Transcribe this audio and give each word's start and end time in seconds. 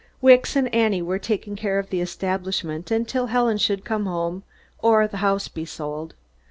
Wicks 0.19 0.55
and 0.55 0.73
Annie 0.73 1.03
were 1.03 1.19
taking 1.19 1.55
care 1.55 1.77
of 1.77 1.91
the 1.91 2.01
establishment 2.01 2.89
until 2.89 3.27
Helen 3.27 3.59
should 3.59 3.85
come 3.85 4.07
home, 4.07 4.41
or 4.79 5.07
the 5.07 5.17
house 5.17 5.47
be 5.47 5.63
sold. 5.63 6.15